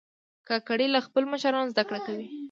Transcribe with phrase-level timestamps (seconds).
[0.47, 2.27] کاکړي له خپلو مشرانو زده کړه کوي.